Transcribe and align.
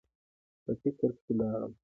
پۀ 0.63 0.71
فکر 0.81 1.09
کښې 1.23 1.33
لاړم 1.39 1.71
ـ 1.75 1.79